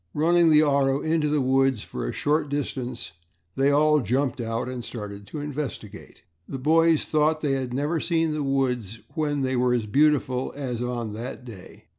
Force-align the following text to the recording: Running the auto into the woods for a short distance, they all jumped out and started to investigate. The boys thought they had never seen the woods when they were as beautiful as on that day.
Running 0.15 0.49
the 0.49 0.63
auto 0.63 0.99
into 0.99 1.27
the 1.27 1.41
woods 1.41 1.83
for 1.83 2.09
a 2.09 2.11
short 2.11 2.49
distance, 2.49 3.11
they 3.55 3.69
all 3.69 3.99
jumped 3.99 4.41
out 4.41 4.67
and 4.67 4.83
started 4.83 5.27
to 5.27 5.39
investigate. 5.39 6.23
The 6.49 6.57
boys 6.57 7.05
thought 7.05 7.41
they 7.41 7.51
had 7.51 7.71
never 7.71 7.99
seen 7.99 8.31
the 8.33 8.41
woods 8.41 9.01
when 9.13 9.43
they 9.43 9.55
were 9.55 9.75
as 9.75 9.85
beautiful 9.85 10.53
as 10.57 10.81
on 10.81 11.13
that 11.13 11.45
day. 11.45 11.85